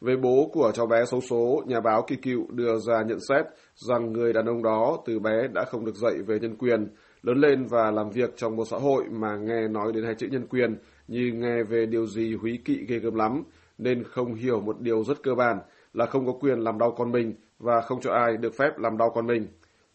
Về 0.00 0.16
bố 0.16 0.50
của 0.52 0.72
cháu 0.74 0.86
bé 0.86 1.04
xấu 1.04 1.20
số, 1.20 1.62
nhà 1.66 1.80
báo 1.80 2.02
Kỳ 2.06 2.16
Cựu 2.16 2.46
đưa 2.50 2.78
ra 2.78 3.02
nhận 3.02 3.18
xét 3.28 3.46
rằng 3.74 4.12
người 4.12 4.32
đàn 4.32 4.46
ông 4.46 4.62
đó 4.62 4.98
từ 5.06 5.18
bé 5.18 5.48
đã 5.54 5.64
không 5.64 5.84
được 5.84 5.94
dạy 5.94 6.14
về 6.26 6.38
nhân 6.38 6.56
quyền, 6.56 6.88
lớn 7.22 7.38
lên 7.38 7.66
và 7.66 7.90
làm 7.90 8.10
việc 8.10 8.36
trong 8.36 8.56
một 8.56 8.64
xã 8.64 8.76
hội 8.76 9.04
mà 9.10 9.36
nghe 9.36 9.68
nói 9.68 9.92
đến 9.92 10.04
hai 10.04 10.14
chữ 10.14 10.28
nhân 10.30 10.46
quyền 10.46 10.76
như 11.08 11.32
nghe 11.34 11.62
về 11.62 11.86
điều 11.86 12.06
gì 12.06 12.34
húy 12.34 12.58
kỵ 12.64 12.84
ghê 12.88 12.98
gớm 12.98 13.14
lắm, 13.14 13.44
nên 13.78 14.04
không 14.04 14.34
hiểu 14.34 14.60
một 14.60 14.80
điều 14.80 15.04
rất 15.04 15.22
cơ 15.22 15.34
bản 15.34 15.58
là 15.94 16.06
không 16.06 16.26
có 16.26 16.32
quyền 16.32 16.58
làm 16.58 16.78
đau 16.78 16.90
con 16.90 17.12
mình 17.12 17.34
và 17.58 17.80
không 17.80 18.00
cho 18.00 18.12
ai 18.12 18.36
được 18.36 18.54
phép 18.54 18.78
làm 18.78 18.98
đau 18.98 19.10
con 19.10 19.26
mình. 19.26 19.46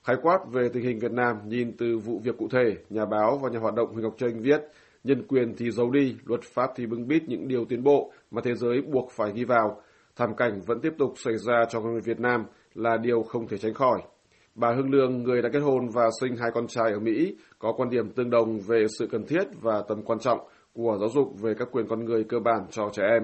Khái 0.04 0.16
quát 0.22 0.40
về 0.52 0.70
tình 0.74 0.84
hình 0.84 1.00
Việt 1.00 1.12
Nam 1.12 1.38
nhìn 1.46 1.78
từ 1.78 1.98
vụ 1.98 2.20
việc 2.24 2.38
cụ 2.38 2.48
thể, 2.52 2.76
nhà 2.90 3.06
báo 3.06 3.40
và 3.44 3.50
nhà 3.50 3.60
hoạt 3.60 3.76
động 3.76 3.94
Huỳnh 3.94 4.04
Ngọc 4.04 4.16
Tranh 4.18 4.42
viết, 4.42 4.62
nhân 5.04 5.28
quyền 5.28 5.56
thì 5.58 5.72
giấu 5.72 5.92
đi, 5.92 6.16
luật 6.26 6.42
pháp 6.42 6.70
thì 6.76 6.86
bưng 6.86 7.08
bít 7.08 7.24
những 7.28 7.48
điều 7.48 7.66
tiến 7.66 7.84
bộ 7.84 8.12
mà 8.32 8.42
thế 8.46 8.56
giới 8.56 8.82
buộc 8.82 9.12
phải 9.12 9.32
ghi 9.36 9.44
vào. 9.44 9.82
Thảm 10.16 10.36
cảnh 10.36 10.62
vẫn 10.68 10.82
tiếp 10.82 10.94
tục 10.98 11.14
xảy 11.16 11.38
ra 11.38 11.66
cho 11.70 11.82
người 11.82 12.02
Việt 12.02 12.20
Nam 12.20 12.46
là 12.74 12.98
điều 12.98 13.24
không 13.24 13.48
thể 13.48 13.58
tránh 13.58 13.74
khỏi. 13.74 14.02
Bà 14.56 14.74
Hương 14.74 14.92
Lương, 14.92 15.24
người 15.24 15.42
đã 15.42 15.50
kết 15.54 15.60
hôn 15.60 15.90
và 15.94 16.10
sinh 16.22 16.36
hai 16.36 16.52
con 16.54 16.68
trai 16.68 16.92
ở 16.92 17.00
Mỹ, 17.00 17.38
có 17.60 17.74
quan 17.78 17.90
điểm 17.90 18.10
tương 18.10 18.30
đồng 18.30 18.60
về 18.68 18.86
sự 19.00 19.08
cần 19.12 19.26
thiết 19.26 19.44
và 19.62 19.84
tầm 19.88 20.02
quan 20.06 20.20
trọng 20.20 20.40
của 20.74 20.98
giáo 21.00 21.10
dục 21.10 21.28
về 21.42 21.54
các 21.60 21.68
quyền 21.72 21.88
con 21.88 22.06
người 22.06 22.24
cơ 22.24 22.40
bản 22.40 22.66
cho 22.72 22.90
trẻ 22.94 23.04
em. 23.04 23.24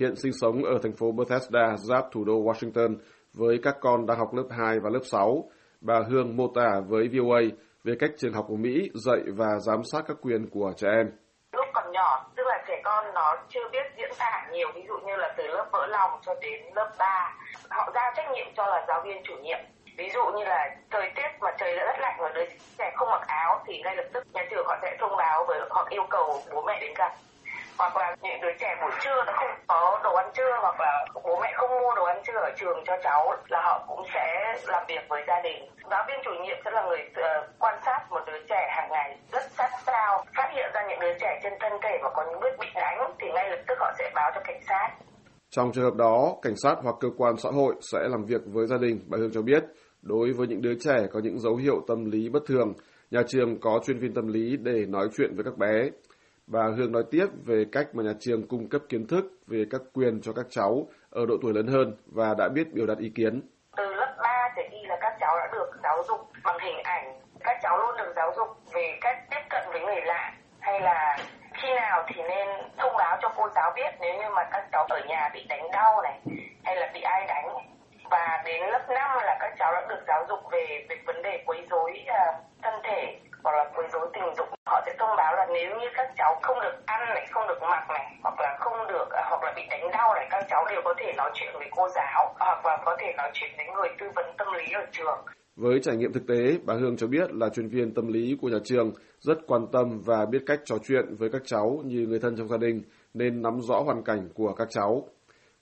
Hiện 0.00 0.16
sinh 0.16 0.32
sống 0.32 0.64
ở 0.64 0.78
thành 0.82 0.92
phố 0.92 1.12
Bethesda, 1.12 1.76
giáp 1.76 2.04
thủ 2.12 2.24
đô 2.24 2.42
Washington, 2.42 2.96
với 3.34 3.58
các 3.62 3.76
con 3.80 4.06
đang 4.06 4.18
học 4.18 4.34
lớp 4.34 4.46
2 4.50 4.80
và 4.80 4.90
lớp 4.90 5.02
6. 5.02 5.50
Bà 5.80 6.02
Hương 6.08 6.36
mô 6.36 6.48
tả 6.54 6.80
với 6.88 7.08
VOA 7.08 7.40
về 7.84 7.94
cách 7.98 8.10
trường 8.16 8.32
học 8.32 8.44
của 8.48 8.56
Mỹ 8.56 8.90
dạy 8.94 9.20
và 9.36 9.58
giám 9.66 9.80
sát 9.92 10.04
các 10.08 10.16
quyền 10.20 10.48
của 10.50 10.72
trẻ 10.76 10.88
em. 10.88 11.06
Lúc 11.52 11.66
còn 11.74 11.92
nhỏ, 11.92 12.23
con 12.94 13.14
nó 13.14 13.36
chưa 13.48 13.68
biết 13.68 13.92
diễn 13.96 14.10
tả 14.18 14.46
nhiều, 14.52 14.68
ví 14.74 14.84
dụ 14.88 14.98
như 14.98 15.16
là 15.16 15.34
từ 15.36 15.46
lớp 15.46 15.66
vỡ 15.72 15.86
lòng 15.86 16.20
cho 16.26 16.34
đến 16.40 16.60
lớp 16.74 16.90
3. 16.98 17.32
Họ 17.70 17.90
giao 17.94 18.12
trách 18.16 18.30
nhiệm 18.30 18.46
cho 18.56 18.66
là 18.66 18.84
giáo 18.88 19.00
viên 19.04 19.22
chủ 19.24 19.34
nhiệm. 19.42 19.58
Ví 19.96 20.10
dụ 20.10 20.24
như 20.24 20.44
là 20.44 20.76
thời 20.90 21.10
tiết 21.14 21.28
mà 21.40 21.50
trời 21.58 21.76
đã 21.76 21.84
rất 21.84 21.98
lạnh 21.98 22.16
và 22.18 22.28
đứa 22.28 22.44
trẻ 22.78 22.92
không 22.96 23.10
mặc 23.10 23.22
áo 23.26 23.62
thì 23.66 23.82
ngay 23.82 23.96
lập 23.96 24.04
tức 24.12 24.24
nhà 24.32 24.46
trường 24.50 24.66
họ 24.66 24.76
sẽ 24.82 24.96
thông 25.00 25.16
báo 25.16 25.44
với 25.48 25.60
họ 25.70 25.86
yêu 25.90 26.06
cầu 26.10 26.42
bố 26.52 26.62
mẹ 26.62 26.80
đến 26.80 26.94
gặp. 26.96 27.12
Hoặc 27.78 27.96
là 27.96 28.16
những 28.22 28.40
đứa 28.40 28.52
trẻ 28.52 28.76
buổi 28.82 28.90
trưa 29.00 29.24
nó 29.26 29.32
không 29.36 29.54
có 29.66 30.00
đồ 30.02 30.14
ăn 30.14 30.30
trưa 30.34 30.58
hoặc 30.60 30.80
là 30.80 31.06
bố 31.24 31.40
mẹ 31.40 31.52
không 31.54 31.70
mua 31.70 31.94
đồ 31.94 32.04
ăn 32.04 32.22
trưa 32.26 32.38
ở 32.38 32.50
trường 32.56 32.84
cho 32.86 32.96
cháu 33.02 33.36
là 33.48 33.60
họ 33.60 33.84
cũng 33.88 34.02
sẽ 34.14 34.56
làm 34.66 34.84
việc 34.88 35.08
với 35.08 35.24
gia 35.26 35.40
đình. 35.40 35.70
Giáo 35.90 36.04
viên 36.08 36.18
chủ 36.24 36.30
nhiệm 36.30 36.56
sẽ 36.64 36.70
là 36.70 36.82
người 36.82 37.10
uh, 37.20 37.46
quan 37.58 37.78
sát 37.84 38.03
đứa 38.34 38.46
trẻ 38.48 38.68
hàng 38.76 38.90
ngày 38.90 39.18
rất 39.32 39.42
sát 39.50 39.70
sao 39.86 40.24
phát 40.36 40.48
hiện 40.54 40.70
ra 40.74 40.80
những 40.88 41.00
đứa 41.00 41.14
trẻ 41.20 41.40
trên 41.42 41.52
thân 41.60 41.72
thể 41.82 41.98
mà 42.02 42.10
có 42.14 42.24
những 42.30 42.40
vết 42.40 42.56
bị 42.60 42.66
đánh 42.74 42.98
thì 43.20 43.26
ngay 43.34 43.50
lập 43.50 43.62
tức 43.68 43.74
họ 43.80 43.92
sẽ 43.98 44.10
báo 44.14 44.30
cho 44.34 44.40
cảnh 44.44 44.60
sát 44.68 44.88
trong 45.56 45.72
trường 45.72 45.84
hợp 45.84 45.94
đó, 45.94 46.36
cảnh 46.42 46.56
sát 46.56 46.76
hoặc 46.82 46.96
cơ 47.00 47.08
quan 47.16 47.36
xã 47.36 47.48
hội 47.50 47.74
sẽ 47.92 47.98
làm 48.08 48.24
việc 48.24 48.40
với 48.46 48.66
gia 48.66 48.76
đình, 48.78 49.00
bà 49.08 49.18
Hương 49.18 49.32
cho 49.32 49.42
biết. 49.42 49.64
Đối 50.02 50.32
với 50.32 50.46
những 50.46 50.62
đứa 50.62 50.74
trẻ 50.80 51.06
có 51.12 51.20
những 51.22 51.38
dấu 51.38 51.56
hiệu 51.56 51.84
tâm 51.88 52.04
lý 52.04 52.28
bất 52.28 52.42
thường, 52.46 52.72
nhà 53.10 53.20
trường 53.28 53.60
có 53.60 53.80
chuyên 53.86 53.98
viên 53.98 54.14
tâm 54.14 54.28
lý 54.28 54.56
để 54.56 54.86
nói 54.88 55.08
chuyện 55.16 55.34
với 55.34 55.44
các 55.44 55.56
bé. 55.58 55.90
Bà 56.46 56.62
Hương 56.76 56.92
nói 56.92 57.02
tiếp 57.10 57.26
về 57.46 57.64
cách 57.72 57.86
mà 57.92 58.02
nhà 58.02 58.12
trường 58.20 58.48
cung 58.48 58.68
cấp 58.68 58.82
kiến 58.88 59.06
thức 59.06 59.24
về 59.46 59.64
các 59.70 59.80
quyền 59.92 60.20
cho 60.20 60.32
các 60.32 60.46
cháu 60.50 60.88
ở 61.10 61.26
độ 61.26 61.34
tuổi 61.42 61.52
lớn 61.54 61.66
hơn 61.66 61.96
và 62.06 62.34
đã 62.38 62.48
biết 62.54 62.72
biểu 62.72 62.86
đạt 62.86 62.98
ý 62.98 63.10
kiến. 63.14 63.42
Từ 63.76 63.84
lớp 63.94 64.16
3 64.22 64.28
trở 64.56 64.62
đi 64.70 64.78
là 64.88 64.96
các 65.00 65.12
cháu 65.20 65.36
đã 65.36 65.48
được 65.52 65.70
giáo 65.82 66.02
dục 66.08 66.20
bằng 66.44 66.58
hình 66.62 66.82
ảnh. 66.82 67.23
Các 67.44 67.58
cháu 67.62 67.78
luôn 67.78 67.96
được 67.96 68.12
giáo 68.16 68.32
dục 68.36 68.48
về 68.72 68.98
cách 69.00 69.18
tiếp 69.30 69.40
cận 69.50 69.62
với 69.72 69.80
người 69.80 70.00
lạ 70.00 70.32
hay 70.60 70.80
là 70.80 71.18
khi 71.54 71.74
nào 71.74 72.04
thì 72.06 72.22
nên 72.22 72.48
thông 72.76 72.96
báo 72.96 73.16
cho 73.22 73.28
cô 73.36 73.48
giáo 73.54 73.72
biết 73.76 73.94
nếu 74.00 74.14
như 74.14 74.28
mà 74.28 74.44
các 74.52 74.64
cháu 74.72 74.86
ở 74.88 75.00
nhà 75.08 75.30
bị 75.34 75.46
đánh 75.48 75.70
đau 75.72 76.02
này 76.02 76.20
hay 76.64 76.76
là 76.76 76.90
bị 76.94 77.00
ai 77.00 77.26
đánh. 77.26 77.48
Và 78.10 78.42
đến 78.44 78.60
lớp 78.70 78.88
5 78.88 79.18
là 79.22 79.36
các 79.40 79.54
cháu 79.58 79.72
đã 79.72 79.86
được 79.88 80.04
giáo 80.06 80.24
dục 80.28 80.38
về 80.50 80.86
về 80.88 80.96
vấn 81.06 81.22
đề 81.22 81.42
quấy 81.46 81.66
rối 81.70 82.06
uh, 82.10 82.34
thân 82.62 82.74
thể 82.82 83.18
hoặc 83.44 83.56
là 83.56 83.64
quấy 83.74 83.86
rối 83.92 84.08
tình 84.12 84.34
dục. 84.36 84.48
Họ 84.66 84.80
sẽ 84.86 84.94
thông 84.98 85.16
báo 85.16 85.36
là 85.36 85.46
nếu 85.46 85.76
như 85.80 85.86
các 85.94 86.10
cháu 86.16 86.38
không 86.42 86.60
được 86.60 86.82
ăn 86.86 87.14
này 87.14 87.26
không 87.30 87.46
được 87.46 87.62
mặc 87.62 87.90
này 87.90 88.06
hoặc 88.22 88.40
là 88.40 88.56
không 88.58 88.86
được 88.86 89.08
uh, 89.08 89.24
hoặc 89.30 89.42
là 89.42 89.52
bị 89.56 89.66
đánh 89.70 89.90
đau 89.90 90.14
này 90.14 90.26
các 90.30 90.44
cháu 90.48 90.64
đều 90.70 90.82
có 90.84 90.94
thể 90.98 91.12
nói 91.16 91.30
chuyện 91.34 91.50
với 91.58 91.68
cô 91.76 91.88
giáo 91.88 92.34
hoặc 92.38 92.66
là 92.66 92.76
có 92.84 92.96
thể 92.98 93.12
nói 93.16 93.30
chuyện 93.32 93.50
với 93.56 93.66
người 93.66 93.88
tư 93.98 94.10
vấn 94.16 94.34
tâm 94.38 94.52
lý 94.52 94.72
ở 94.72 94.86
trường 94.92 95.24
với 95.56 95.80
trải 95.80 95.96
nghiệm 95.96 96.12
thực 96.12 96.26
tế, 96.26 96.58
bà 96.64 96.74
Hương 96.74 96.96
cho 96.96 97.06
biết 97.06 97.34
là 97.34 97.48
chuyên 97.48 97.68
viên 97.68 97.94
tâm 97.94 98.06
lý 98.06 98.36
của 98.40 98.48
nhà 98.48 98.58
trường 98.64 98.92
rất 99.20 99.38
quan 99.46 99.66
tâm 99.72 100.00
và 100.04 100.26
biết 100.26 100.42
cách 100.46 100.60
trò 100.64 100.76
chuyện 100.88 101.14
với 101.18 101.30
các 101.30 101.42
cháu 101.44 101.82
như 101.84 102.06
người 102.06 102.18
thân 102.18 102.36
trong 102.36 102.48
gia 102.48 102.56
đình 102.56 102.82
nên 103.14 103.42
nắm 103.42 103.60
rõ 103.60 103.80
hoàn 103.80 104.02
cảnh 104.04 104.28
của 104.34 104.52
các 104.52 104.68
cháu. 104.70 105.08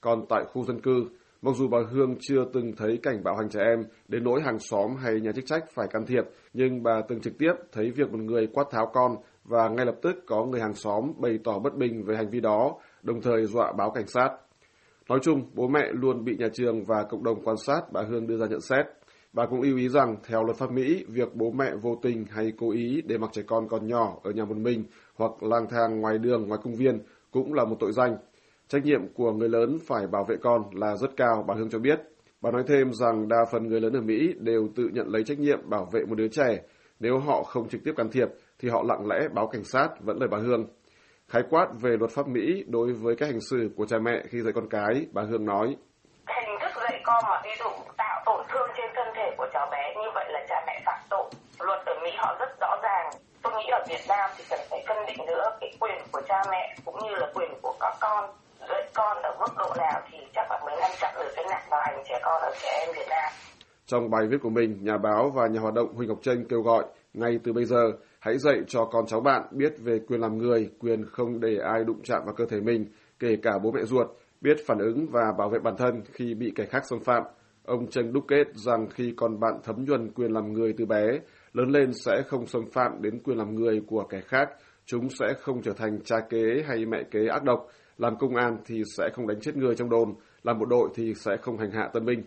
Còn 0.01 0.25
tại 0.29 0.43
khu 0.45 0.63
dân 0.63 0.81
cư, 0.81 1.05
mặc 1.41 1.51
dù 1.55 1.67
bà 1.67 1.77
Hương 1.91 2.15
chưa 2.19 2.45
từng 2.53 2.71
thấy 2.77 2.99
cảnh 3.03 3.23
bạo 3.23 3.35
hành 3.35 3.49
trẻ 3.49 3.59
em 3.63 3.83
đến 4.07 4.23
nỗi 4.23 4.41
hàng 4.41 4.59
xóm 4.59 4.95
hay 4.95 5.21
nhà 5.21 5.31
chức 5.31 5.45
trách 5.45 5.63
phải 5.73 5.87
can 5.91 6.05
thiệp, 6.05 6.23
nhưng 6.53 6.83
bà 6.83 7.01
từng 7.07 7.21
trực 7.21 7.37
tiếp 7.37 7.53
thấy 7.71 7.91
việc 7.91 8.11
một 8.11 8.19
người 8.19 8.47
quát 8.53 8.65
tháo 8.71 8.85
con 8.93 9.11
và 9.43 9.69
ngay 9.69 9.85
lập 9.85 9.95
tức 10.01 10.15
có 10.27 10.45
người 10.45 10.61
hàng 10.61 10.73
xóm 10.73 11.11
bày 11.17 11.39
tỏ 11.43 11.59
bất 11.59 11.75
bình 11.75 12.03
về 12.05 12.15
hành 12.15 12.29
vi 12.29 12.39
đó, 12.39 12.75
đồng 13.03 13.21
thời 13.21 13.45
dọa 13.45 13.73
báo 13.77 13.91
cảnh 13.91 14.07
sát. 14.07 14.29
Nói 15.09 15.19
chung, 15.21 15.41
bố 15.53 15.67
mẹ 15.67 15.91
luôn 15.91 16.25
bị 16.25 16.35
nhà 16.37 16.47
trường 16.53 16.83
và 16.83 17.03
cộng 17.09 17.23
đồng 17.23 17.43
quan 17.43 17.57
sát 17.57 17.81
bà 17.91 18.01
Hương 18.01 18.27
đưa 18.27 18.37
ra 18.37 18.45
nhận 18.49 18.61
xét. 18.61 18.85
Bà 19.33 19.45
cũng 19.45 19.61
lưu 19.61 19.77
ý 19.77 19.89
rằng, 19.89 20.15
theo 20.27 20.43
luật 20.43 20.57
pháp 20.57 20.71
Mỹ, 20.71 21.05
việc 21.07 21.35
bố 21.35 21.51
mẹ 21.51 21.75
vô 21.81 21.95
tình 22.01 22.25
hay 22.29 22.53
cố 22.57 22.71
ý 22.71 23.01
để 23.05 23.17
mặc 23.17 23.29
trẻ 23.33 23.41
con 23.47 23.67
còn 23.67 23.87
nhỏ 23.87 24.17
ở 24.23 24.31
nhà 24.31 24.45
một 24.45 24.57
mình 24.57 24.83
hoặc 25.15 25.43
lang 25.43 25.67
thang 25.69 26.01
ngoài 26.01 26.17
đường, 26.17 26.47
ngoài 26.47 26.59
công 26.63 26.75
viên 26.75 26.99
cũng 27.31 27.53
là 27.53 27.65
một 27.65 27.75
tội 27.79 27.91
danh. 27.91 28.17
Trách 28.67 28.85
nhiệm 28.85 29.13
của 29.13 29.31
người 29.31 29.49
lớn 29.49 29.77
phải 29.87 30.07
bảo 30.07 30.25
vệ 30.29 30.35
con 30.41 30.61
là 30.73 30.95
rất 30.95 31.17
cao, 31.17 31.45
bà 31.47 31.55
Hương 31.55 31.69
cho 31.69 31.79
biết. 31.79 31.99
Bà 32.41 32.51
nói 32.51 32.63
thêm 32.67 32.93
rằng 32.93 33.27
đa 33.27 33.37
phần 33.51 33.67
người 33.67 33.81
lớn 33.81 33.93
ở 33.93 34.01
Mỹ 34.01 34.33
đều 34.39 34.67
tự 34.75 34.89
nhận 34.93 35.07
lấy 35.07 35.23
trách 35.23 35.39
nhiệm 35.39 35.69
bảo 35.69 35.87
vệ 35.91 36.05
một 36.05 36.15
đứa 36.15 36.27
trẻ. 36.27 36.61
Nếu 36.99 37.19
họ 37.19 37.43
không 37.43 37.69
trực 37.69 37.81
tiếp 37.83 37.93
can 37.97 38.09
thiệp, 38.11 38.27
thì 38.59 38.69
họ 38.69 38.83
lặng 38.83 39.07
lẽ 39.07 39.27
báo 39.33 39.47
cảnh 39.47 39.63
sát, 39.63 39.89
vẫn 39.99 40.17
lời 40.19 40.29
bà 40.31 40.37
Hương. 40.37 40.65
Khái 41.27 41.43
quát 41.49 41.67
về 41.81 41.97
luật 41.99 42.11
pháp 42.11 42.27
Mỹ 42.27 42.63
đối 42.67 42.93
với 42.93 43.15
các 43.15 43.25
hành 43.25 43.41
xử 43.41 43.69
của 43.75 43.85
cha 43.85 43.97
mẹ 43.99 44.23
khi 44.29 44.41
dạy 44.41 44.53
con 44.53 44.69
cái, 44.69 45.05
bà 45.13 45.21
Hương 45.21 45.45
nói. 45.45 45.67
Hình 46.27 46.57
thức 46.61 46.81
dạy 46.81 47.01
con 47.03 47.23
mà 47.29 47.41
ví 47.43 47.49
dụ 47.59 47.69
tổn 48.25 48.45
thương 48.49 48.67
trên 48.77 48.89
thân 48.95 49.07
thể 49.15 49.35
của 49.37 49.47
cháu 49.53 49.67
bé 49.71 49.93
như 49.95 50.09
vậy 50.13 50.25
là 50.29 50.45
cha 50.49 50.63
mẹ 50.67 50.81
phạm 50.85 50.99
tội. 51.09 51.29
Luật 51.59 51.85
ở 51.85 51.93
Mỹ 52.03 52.09
họ 52.17 52.35
rất 52.39 52.49
rõ 52.61 52.77
ràng. 52.83 53.09
Tôi 53.41 53.53
nghĩ 53.53 53.65
ở 53.71 53.83
Việt 53.89 54.03
Nam 54.07 54.29
thì 54.37 54.43
cần 54.49 54.59
phải 54.69 54.83
phân 54.87 54.97
định 55.07 55.25
nữa 55.27 55.57
cái 55.61 55.71
quyền 55.79 55.97
của 56.11 56.21
cha 56.27 56.43
mẹ 56.51 56.75
cũng 56.85 56.95
như 57.03 57.15
là 57.15 57.27
quyền 57.33 57.49
của 57.61 57.75
các 57.79 57.93
con 58.01 58.29
dạy 58.69 58.89
con 58.93 59.17
ở 59.21 59.35
mức 59.39 59.53
độ 59.57 59.73
nào 59.77 60.01
thì 60.11 60.17
chắc 60.35 60.51
là 60.51 60.59
mới 60.65 60.75
ngăn 60.79 60.91
chặn 60.99 61.13
được 61.15 61.31
cái 61.35 61.45
nạn 61.49 61.63
bạo 61.71 61.81
hành 61.85 62.03
trẻ 62.09 62.19
con 62.23 62.41
ở 62.41 62.51
trẻ 62.61 62.69
em 62.85 62.95
Việt 62.95 63.07
Nam. 63.09 63.31
Trong 63.85 64.09
bài 64.09 64.21
viết 64.29 64.37
của 64.43 64.49
mình, 64.49 64.77
nhà 64.81 64.97
báo 64.97 65.31
và 65.35 65.47
nhà 65.47 65.59
hoạt 65.59 65.73
động 65.73 65.93
Huỳnh 65.95 66.09
Ngọc 66.09 66.17
Tranh 66.21 66.45
kêu 66.49 66.61
gọi 66.61 66.83
ngay 67.13 67.39
từ 67.43 67.53
bây 67.53 67.65
giờ 67.65 67.91
hãy 68.19 68.37
dạy 68.37 68.55
cho 68.67 68.85
con 68.85 69.05
cháu 69.07 69.19
bạn 69.19 69.41
biết 69.51 69.73
về 69.79 69.99
quyền 70.07 70.21
làm 70.21 70.37
người, 70.37 70.69
quyền 70.79 71.05
không 71.11 71.39
để 71.39 71.57
ai 71.63 71.83
đụng 71.83 71.99
chạm 72.03 72.21
vào 72.25 72.33
cơ 72.37 72.45
thể 72.49 72.57
mình, 72.59 72.85
kể 73.19 73.37
cả 73.43 73.51
bố 73.63 73.71
mẹ 73.71 73.81
ruột, 73.83 74.07
biết 74.41 74.57
phản 74.67 74.79
ứng 74.79 75.07
và 75.11 75.21
bảo 75.37 75.49
vệ 75.49 75.59
bản 75.59 75.75
thân 75.77 76.01
khi 76.13 76.33
bị 76.33 76.51
kẻ 76.55 76.65
khác 76.65 76.83
xâm 76.89 76.99
phạm. 76.99 77.23
Ông 77.65 77.87
Trần 77.89 78.13
đúc 78.13 78.23
kết 78.27 78.47
rằng 78.53 78.87
khi 78.93 79.13
con 79.15 79.39
bạn 79.39 79.53
thấm 79.63 79.85
nhuần 79.85 80.11
quyền 80.11 80.31
làm 80.31 80.53
người 80.53 80.73
từ 80.77 80.85
bé, 80.85 81.19
lớn 81.53 81.69
lên 81.69 81.93
sẽ 82.05 82.21
không 82.27 82.47
xâm 82.47 82.61
phạm 82.71 83.01
đến 83.01 83.19
quyền 83.23 83.37
làm 83.37 83.55
người 83.55 83.81
của 83.87 84.03
kẻ 84.09 84.21
khác, 84.21 84.49
chúng 84.85 85.09
sẽ 85.09 85.25
không 85.39 85.61
trở 85.61 85.73
thành 85.73 85.99
cha 86.05 86.15
kế 86.29 86.63
hay 86.67 86.85
mẹ 86.85 86.97
kế 87.11 87.27
ác 87.27 87.43
độc, 87.43 87.67
làm 87.97 88.17
công 88.19 88.35
an 88.35 88.57
thì 88.65 88.83
sẽ 88.97 89.09
không 89.13 89.27
đánh 89.27 89.39
chết 89.41 89.55
người 89.55 89.75
trong 89.75 89.89
đồn, 89.89 90.15
làm 90.43 90.59
bộ 90.59 90.65
đội 90.65 90.89
thì 90.95 91.13
sẽ 91.15 91.31
không 91.41 91.57
hành 91.57 91.71
hạ 91.71 91.89
tân 91.93 92.05
binh. 92.05 92.23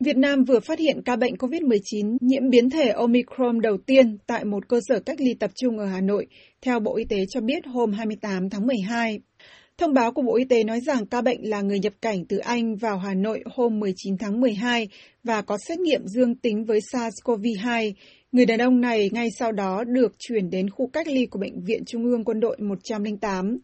Việt 0.00 0.16
Nam 0.16 0.44
vừa 0.44 0.60
phát 0.60 0.78
hiện 0.78 1.02
ca 1.04 1.16
bệnh 1.16 1.34
COVID-19 1.34 2.16
nhiễm 2.20 2.50
biến 2.50 2.70
thể 2.70 2.88
Omicron 2.88 3.60
đầu 3.60 3.78
tiên 3.86 4.18
tại 4.26 4.44
một 4.44 4.68
cơ 4.68 4.80
sở 4.88 5.00
cách 5.06 5.20
ly 5.20 5.34
tập 5.34 5.50
trung 5.54 5.78
ở 5.78 5.86
Hà 5.86 6.00
Nội, 6.00 6.26
theo 6.62 6.80
Bộ 6.80 6.96
Y 6.96 7.04
tế 7.04 7.16
cho 7.28 7.40
biết 7.40 7.66
hôm 7.66 7.92
28 7.92 8.50
tháng 8.50 8.66
12. 8.66 9.20
Thông 9.80 9.94
báo 9.94 10.12
của 10.12 10.22
Bộ 10.22 10.36
Y 10.36 10.44
tế 10.44 10.64
nói 10.64 10.80
rằng 10.80 11.06
ca 11.06 11.22
bệnh 11.22 11.48
là 11.48 11.60
người 11.60 11.78
nhập 11.78 11.92
cảnh 12.02 12.24
từ 12.24 12.38
Anh 12.38 12.76
vào 12.76 12.98
Hà 12.98 13.14
Nội 13.14 13.42
hôm 13.46 13.80
19 13.80 14.18
tháng 14.18 14.40
12 14.40 14.88
và 15.24 15.42
có 15.42 15.58
xét 15.68 15.78
nghiệm 15.78 16.06
dương 16.06 16.34
tính 16.34 16.64
với 16.64 16.80
SARS-CoV-2. 16.92 17.92
Người 18.32 18.46
đàn 18.46 18.58
ông 18.58 18.80
này 18.80 19.10
ngay 19.12 19.28
sau 19.38 19.52
đó 19.52 19.84
được 19.84 20.12
chuyển 20.18 20.50
đến 20.50 20.70
khu 20.70 20.86
cách 20.86 21.08
ly 21.08 21.26
của 21.26 21.38
Bệnh 21.38 21.64
viện 21.64 21.84
Trung 21.86 22.04
ương 22.04 22.24
Quân 22.24 22.40
đội 22.40 22.56
108. 22.60 23.58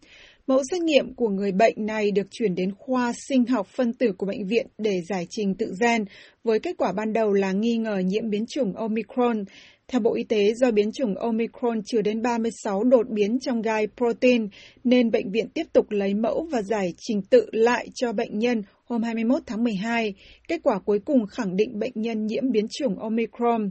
Mẫu 0.46 0.62
xét 0.70 0.80
nghiệm 0.80 1.14
của 1.14 1.28
người 1.28 1.52
bệnh 1.52 1.86
này 1.86 2.10
được 2.10 2.26
chuyển 2.30 2.54
đến 2.54 2.70
khoa 2.78 3.12
sinh 3.28 3.46
học 3.46 3.66
phân 3.66 3.92
tử 3.92 4.12
của 4.18 4.26
bệnh 4.26 4.46
viện 4.46 4.66
để 4.78 5.00
giải 5.08 5.26
trình 5.30 5.54
tự 5.54 5.74
gen, 5.80 6.04
với 6.44 6.58
kết 6.58 6.76
quả 6.78 6.92
ban 6.92 7.12
đầu 7.12 7.32
là 7.32 7.52
nghi 7.52 7.76
ngờ 7.76 7.98
nhiễm 7.98 8.30
biến 8.30 8.44
chủng 8.48 8.72
Omicron. 8.76 9.44
Theo 9.92 10.00
Bộ 10.00 10.14
Y 10.14 10.24
tế, 10.24 10.54
do 10.54 10.70
biến 10.70 10.92
chủng 10.92 11.14
Omicron 11.14 11.82
chứa 11.84 12.02
đến 12.02 12.22
36 12.22 12.84
đột 12.84 13.08
biến 13.08 13.38
trong 13.40 13.62
gai 13.62 13.88
protein, 13.96 14.48
nên 14.84 15.10
bệnh 15.10 15.30
viện 15.30 15.48
tiếp 15.54 15.66
tục 15.72 15.90
lấy 15.90 16.14
mẫu 16.14 16.48
và 16.50 16.62
giải 16.62 16.94
trình 16.98 17.22
tự 17.30 17.46
lại 17.52 17.88
cho 17.94 18.12
bệnh 18.12 18.38
nhân 18.38 18.62
hôm 18.84 19.02
21 19.02 19.42
tháng 19.46 19.64
12. 19.64 20.14
Kết 20.48 20.60
quả 20.62 20.78
cuối 20.78 20.98
cùng 20.98 21.26
khẳng 21.26 21.56
định 21.56 21.78
bệnh 21.78 21.92
nhân 21.94 22.26
nhiễm 22.26 22.50
biến 22.50 22.66
chủng 22.68 22.98
Omicron. 22.98 23.70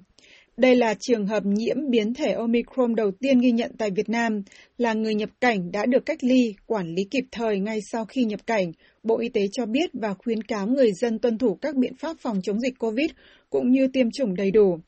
Đây 0.57 0.75
là 0.75 0.93
trường 0.99 1.25
hợp 1.25 1.45
nhiễm 1.45 1.89
biến 1.89 2.13
thể 2.13 2.31
Omicron 2.31 2.95
đầu 2.95 3.11
tiên 3.11 3.39
ghi 3.39 3.51
nhận 3.51 3.71
tại 3.77 3.91
Việt 3.91 4.09
Nam, 4.09 4.41
là 4.77 4.93
người 4.93 5.15
nhập 5.15 5.29
cảnh 5.41 5.71
đã 5.71 5.85
được 5.85 6.05
cách 6.05 6.23
ly, 6.23 6.53
quản 6.65 6.87
lý 6.87 7.03
kịp 7.11 7.23
thời 7.31 7.59
ngay 7.59 7.79
sau 7.91 8.05
khi 8.05 8.23
nhập 8.23 8.47
cảnh. 8.47 8.71
Bộ 9.03 9.19
Y 9.19 9.29
tế 9.29 9.41
cho 9.51 9.65
biết 9.65 9.89
và 9.93 10.13
khuyến 10.13 10.43
cáo 10.43 10.67
người 10.67 10.91
dân 11.01 11.19
tuân 11.19 11.37
thủ 11.37 11.55
các 11.61 11.75
biện 11.75 11.93
pháp 11.95 12.17
phòng 12.19 12.39
chống 12.43 12.59
dịch 12.59 12.79
COVID 12.79 13.09
cũng 13.49 13.71
như 13.71 13.87
tiêm 13.87 14.11
chủng 14.11 14.35
đầy 14.35 14.51
đủ. 14.51 14.79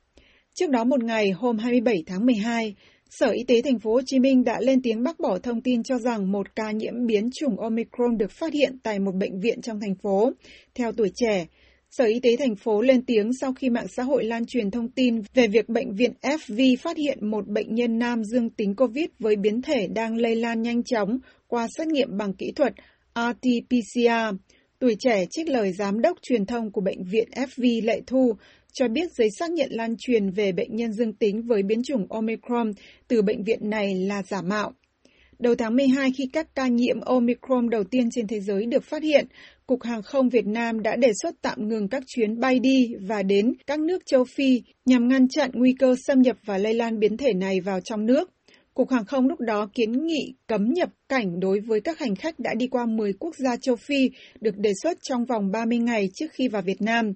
Trước 0.59 0.69
đó 0.69 0.83
một 0.83 1.03
ngày, 1.03 1.31
hôm 1.31 1.57
27 1.57 2.03
tháng 2.05 2.25
12, 2.25 2.75
Sở 3.09 3.29
Y 3.29 3.43
tế 3.43 3.61
thành 3.61 3.79
phố 3.79 3.93
Hồ 3.93 4.01
Chí 4.05 4.19
Minh 4.19 4.43
đã 4.43 4.59
lên 4.61 4.81
tiếng 4.81 5.03
bác 5.03 5.19
bỏ 5.19 5.39
thông 5.43 5.61
tin 5.61 5.83
cho 5.83 5.97
rằng 5.97 6.31
một 6.31 6.55
ca 6.55 6.71
nhiễm 6.71 7.05
biến 7.05 7.29
chủng 7.33 7.59
Omicron 7.59 8.17
được 8.17 8.31
phát 8.31 8.53
hiện 8.53 8.77
tại 8.83 8.99
một 8.99 9.15
bệnh 9.15 9.39
viện 9.39 9.61
trong 9.61 9.79
thành 9.79 9.95
phố. 10.03 10.31
Theo 10.75 10.91
tuổi 10.91 11.11
trẻ, 11.15 11.45
Sở 11.91 12.05
Y 12.05 12.19
tế 12.19 12.35
thành 12.39 12.55
phố 12.55 12.81
lên 12.81 13.05
tiếng 13.05 13.33
sau 13.41 13.53
khi 13.53 13.69
mạng 13.69 13.87
xã 13.97 14.03
hội 14.03 14.23
lan 14.23 14.45
truyền 14.45 14.71
thông 14.71 14.89
tin 14.89 15.21
về 15.33 15.47
việc 15.47 15.69
bệnh 15.69 15.95
viện 15.95 16.13
FV 16.21 16.77
phát 16.77 16.97
hiện 16.97 17.29
một 17.29 17.47
bệnh 17.47 17.75
nhân 17.75 17.99
nam 17.99 18.23
dương 18.23 18.49
tính 18.49 18.75
COVID 18.75 19.07
với 19.19 19.35
biến 19.35 19.61
thể 19.61 19.87
đang 19.87 20.17
lây 20.17 20.35
lan 20.35 20.61
nhanh 20.61 20.83
chóng 20.83 21.19
qua 21.47 21.67
xét 21.77 21.87
nghiệm 21.87 22.17
bằng 22.17 22.33
kỹ 22.33 22.51
thuật 22.55 22.73
RT-PCR. 23.15 24.37
Tuổi 24.79 24.95
trẻ 24.99 25.25
trích 25.31 25.49
lời 25.49 25.71
giám 25.71 26.01
đốc 26.01 26.17
truyền 26.21 26.45
thông 26.45 26.71
của 26.71 26.81
bệnh 26.81 27.03
viện 27.03 27.27
FV 27.31 27.85
Lệ 27.85 28.01
Thu 28.07 28.33
cho 28.79 28.87
biết 28.87 29.11
giấy 29.11 29.29
xác 29.39 29.51
nhận 29.51 29.69
lan 29.71 29.95
truyền 29.99 30.29
về 30.29 30.51
bệnh 30.51 30.75
nhân 30.75 30.93
dương 30.93 31.13
tính 31.13 31.41
với 31.41 31.63
biến 31.63 31.81
chủng 31.83 32.07
Omicron 32.09 32.71
từ 33.07 33.21
bệnh 33.21 33.43
viện 33.43 33.69
này 33.69 33.95
là 33.95 34.23
giả 34.23 34.41
mạo. 34.41 34.73
Đầu 35.39 35.55
tháng 35.55 35.75
12 35.75 36.09
khi 36.17 36.29
các 36.33 36.55
ca 36.55 36.67
nhiễm 36.67 36.99
Omicron 36.99 37.69
đầu 37.69 37.83
tiên 37.83 38.09
trên 38.11 38.27
thế 38.27 38.39
giới 38.39 38.65
được 38.65 38.83
phát 38.83 39.03
hiện, 39.03 39.27
Cục 39.67 39.83
Hàng 39.83 40.01
không 40.01 40.29
Việt 40.29 40.45
Nam 40.45 40.81
đã 40.81 40.95
đề 40.95 41.11
xuất 41.21 41.35
tạm 41.41 41.67
ngừng 41.67 41.87
các 41.87 42.03
chuyến 42.07 42.39
bay 42.39 42.59
đi 42.59 42.87
và 43.01 43.23
đến 43.23 43.53
các 43.67 43.79
nước 43.79 44.05
châu 44.05 44.23
Phi 44.23 44.61
nhằm 44.85 45.07
ngăn 45.07 45.27
chặn 45.27 45.51
nguy 45.53 45.75
cơ 45.79 45.95
xâm 46.07 46.21
nhập 46.21 46.37
và 46.45 46.57
lây 46.57 46.73
lan 46.73 46.99
biến 46.99 47.17
thể 47.17 47.33
này 47.33 47.61
vào 47.61 47.79
trong 47.81 48.05
nước. 48.05 48.31
Cục 48.73 48.91
Hàng 48.91 49.05
không 49.05 49.27
lúc 49.27 49.39
đó 49.39 49.69
kiến 49.73 50.05
nghị 50.05 50.33
cấm 50.47 50.73
nhập 50.73 50.89
cảnh 51.09 51.39
đối 51.39 51.59
với 51.59 51.81
các 51.81 51.99
hành 51.99 52.15
khách 52.15 52.39
đã 52.39 52.53
đi 52.57 52.67
qua 52.67 52.85
10 52.85 53.13
quốc 53.13 53.35
gia 53.37 53.55
châu 53.61 53.75
Phi 53.75 54.09
được 54.41 54.57
đề 54.57 54.71
xuất 54.83 54.97
trong 55.01 55.25
vòng 55.25 55.51
30 55.51 55.77
ngày 55.77 56.09
trước 56.13 56.31
khi 56.31 56.47
vào 56.47 56.61
Việt 56.61 56.81
Nam. 56.81 57.13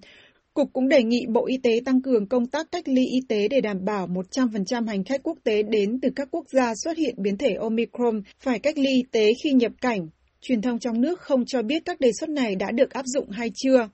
Cục 0.53 0.73
cũng 0.73 0.87
đề 0.87 1.03
nghị 1.03 1.25
Bộ 1.29 1.45
Y 1.47 1.57
tế 1.57 1.81
tăng 1.85 2.01
cường 2.01 2.27
công 2.27 2.45
tác 2.45 2.71
cách 2.71 2.87
ly 2.87 3.05
y 3.05 3.19
tế 3.29 3.47
để 3.47 3.61
đảm 3.61 3.85
bảo 3.85 4.07
100% 4.07 4.87
hành 4.87 5.03
khách 5.03 5.23
quốc 5.23 5.37
tế 5.43 5.63
đến 5.63 5.99
từ 6.01 6.09
các 6.15 6.27
quốc 6.31 6.45
gia 6.53 6.73
xuất 6.83 6.97
hiện 6.97 7.15
biến 7.17 7.37
thể 7.37 7.53
Omicron 7.53 8.21
phải 8.39 8.59
cách 8.59 8.77
ly 8.77 8.89
y 8.89 9.03
tế 9.11 9.25
khi 9.43 9.51
nhập 9.51 9.71
cảnh. 9.81 10.07
Truyền 10.41 10.61
thông 10.61 10.79
trong 10.79 11.01
nước 11.01 11.19
không 11.19 11.45
cho 11.45 11.61
biết 11.61 11.85
các 11.85 11.99
đề 11.99 12.11
xuất 12.19 12.29
này 12.29 12.55
đã 12.55 12.71
được 12.71 12.89
áp 12.89 13.05
dụng 13.05 13.29
hay 13.29 13.51
chưa. 13.55 13.89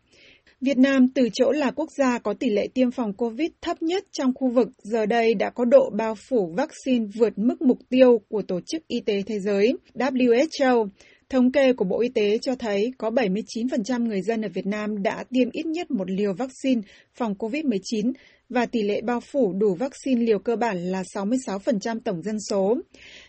Việt 0.62 0.78
Nam 0.78 1.08
từ 1.16 1.30
chỗ 1.34 1.52
là 1.52 1.72
quốc 1.72 1.90
gia 1.98 2.20
có 2.20 2.34
tỷ 2.34 2.50
lệ 2.50 2.68
tiêm 2.74 2.92
phòng 2.92 3.14
COVID 3.14 3.50
thấp 3.62 3.82
nhất 3.82 4.04
trong 4.12 4.34
khu 4.36 4.50
vực, 4.50 4.68
giờ 4.84 5.06
đây 5.06 5.34
đã 5.34 5.50
có 5.50 5.66
độ 5.66 5.90
bao 5.98 6.16
phủ 6.30 6.54
vaccine 6.58 7.06
vượt 7.16 7.38
mức 7.38 7.62
mục 7.62 7.78
tiêu 7.90 8.22
của 8.30 8.42
Tổ 8.42 8.60
chức 8.66 8.88
Y 8.88 9.00
tế 9.00 9.22
Thế 9.28 9.40
giới 9.40 9.74
WHO. 9.94 10.88
Thống 11.30 11.52
kê 11.52 11.74
của 11.74 11.86
Bộ 11.86 12.02
Y 12.02 12.10
tế 12.10 12.38
cho 12.38 12.56
thấy 12.56 12.92
có 12.98 13.10
79% 13.10 14.08
người 14.08 14.22
dân 14.22 14.42
ở 14.42 14.50
Việt 14.54 14.66
Nam 14.66 15.04
đã 15.04 15.24
tiêm 15.30 15.50
ít 15.52 15.66
nhất 15.66 15.92
một 15.92 16.10
liều 16.10 16.34
vaccine 16.34 16.82
phòng 17.16 17.34
COVID-19 17.34 18.14
và 18.50 18.66
tỷ 18.66 18.84
lệ 18.84 19.02
bao 19.02 19.20
phủ 19.20 19.54
đủ 19.54 19.76
vaccine 19.76 20.22
liều 20.22 20.40
cơ 20.40 20.56
bản 20.56 20.78
là 20.78 21.04
66% 21.16 22.00
tổng 22.06 22.22
dân 22.22 22.40
số. 22.50 22.78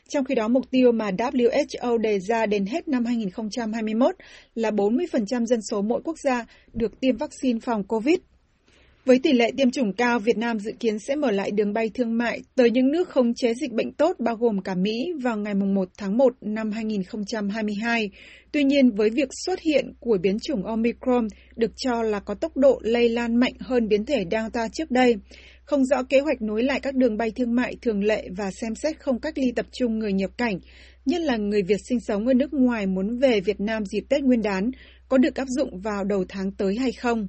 Trong 0.09 0.25
khi 0.25 0.35
đó, 0.35 0.49
mục 0.49 0.71
tiêu 0.71 0.93
mà 0.93 1.11
WHO 1.11 1.99
đề 1.99 2.21
ra 2.21 2.47
đến 2.47 2.67
hết 2.67 2.88
năm 2.88 3.05
2021 3.05 4.14
là 4.55 4.71
40% 4.71 5.47
dân 5.47 5.61
số 5.71 5.83
mỗi 5.83 6.00
quốc 6.05 6.17
gia 6.25 6.47
được 6.73 7.00
tiêm 7.00 7.17
vaccine 7.17 7.61
phòng 7.61 7.85
COVID. 7.85 8.19
Với 9.05 9.19
tỷ 9.19 9.33
lệ 9.33 9.50
tiêm 9.57 9.71
chủng 9.71 9.93
cao, 9.93 10.19
Việt 10.19 10.38
Nam 10.38 10.59
dự 10.59 10.73
kiến 10.81 10.99
sẽ 10.99 11.17
mở 11.17 11.31
lại 11.31 11.50
đường 11.50 11.73
bay 11.73 11.90
thương 11.95 12.19
mại 12.19 12.40
tới 12.55 12.71
những 12.71 12.93
nước 12.93 13.09
không 13.09 13.35
chế 13.35 13.55
dịch 13.55 13.73
bệnh 13.73 13.93
tốt 13.93 14.17
bao 14.19 14.37
gồm 14.37 14.62
cả 14.62 14.75
Mỹ 14.75 15.12
vào 15.23 15.37
ngày 15.37 15.55
1 15.55 15.88
tháng 15.99 16.17
1 16.17 16.33
năm 16.40 16.71
2022. 16.71 18.11
Tuy 18.52 18.64
nhiên, 18.64 18.90
với 18.90 19.11
việc 19.11 19.28
xuất 19.47 19.61
hiện 19.61 19.93
của 20.00 20.19
biến 20.23 20.38
chủng 20.43 20.67
Omicron 20.67 21.28
được 21.57 21.71
cho 21.76 22.02
là 22.02 22.21
có 22.21 22.35
tốc 22.35 22.57
độ 22.57 22.81
lây 22.83 23.09
lan 23.09 23.37
mạnh 23.37 23.52
hơn 23.61 23.88
biến 23.88 24.05
thể 24.05 24.25
Delta 24.31 24.69
trước 24.73 24.90
đây, 24.90 25.17
không 25.64 25.85
rõ 25.85 26.02
kế 26.02 26.21
hoạch 26.21 26.43
nối 26.43 26.62
lại 26.62 26.81
các 26.81 26.95
đường 26.95 27.17
bay 27.17 27.31
thương 27.37 27.55
mại 27.55 27.76
thường 27.83 28.05
lệ 28.05 28.28
và 28.37 28.50
xem 28.50 28.75
xét 28.75 29.00
không 29.00 29.21
cách 29.21 29.38
ly 29.38 29.52
tập 29.57 29.67
trung 29.73 29.99
người 29.99 30.12
nhập 30.12 30.31
cảnh, 30.38 30.59
nhất 31.07 31.21
là 31.21 31.37
người 31.37 31.62
Việt 31.62 31.81
sinh 31.88 32.00
sống 32.00 32.26
ở 32.26 32.35
nước 32.35 32.52
ngoài 32.52 32.87
muốn 32.87 33.19
về 33.19 33.40
Việt 33.40 33.61
Nam 33.61 33.85
dịp 33.85 34.05
Tết 34.09 34.23
Nguyên 34.23 34.43
đán, 34.43 34.71
có 35.09 35.19
được 35.19 35.35
áp 35.35 35.49
dụng 35.49 35.81
vào 35.81 36.05
đầu 36.05 36.25
tháng 36.28 36.52
tới 36.52 36.76
hay 36.76 36.93
không. 36.93 37.28